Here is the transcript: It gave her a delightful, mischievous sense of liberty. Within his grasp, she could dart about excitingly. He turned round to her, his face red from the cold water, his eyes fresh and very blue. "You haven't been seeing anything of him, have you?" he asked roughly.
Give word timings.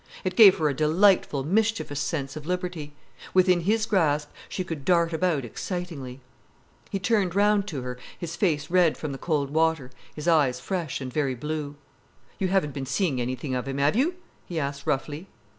It 0.23 0.35
gave 0.35 0.57
her 0.57 0.67
a 0.67 0.73
delightful, 0.73 1.43
mischievous 1.43 1.99
sense 1.99 2.35
of 2.35 2.47
liberty. 2.47 2.95
Within 3.35 3.59
his 3.59 3.85
grasp, 3.85 4.31
she 4.49 4.63
could 4.63 4.83
dart 4.83 5.13
about 5.13 5.45
excitingly. 5.45 6.21
He 6.89 6.97
turned 6.97 7.35
round 7.35 7.67
to 7.67 7.83
her, 7.83 7.99
his 8.17 8.35
face 8.35 8.71
red 8.71 8.97
from 8.97 9.11
the 9.11 9.19
cold 9.19 9.51
water, 9.51 9.91
his 10.15 10.27
eyes 10.27 10.59
fresh 10.59 11.01
and 11.01 11.13
very 11.13 11.35
blue. 11.35 11.75
"You 12.39 12.47
haven't 12.47 12.73
been 12.73 12.87
seeing 12.87 13.21
anything 13.21 13.53
of 13.53 13.67
him, 13.67 13.77
have 13.77 13.95
you?" 13.95 14.15
he 14.47 14.59
asked 14.59 14.87
roughly. 14.87 15.27